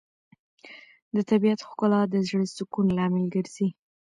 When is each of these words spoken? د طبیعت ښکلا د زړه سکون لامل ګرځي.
د 1.15 1.17
طبیعت 1.29 1.59
ښکلا 1.67 2.01
د 2.09 2.15
زړه 2.29 2.45
سکون 2.55 2.87
لامل 2.97 3.25
ګرځي. 3.35 3.67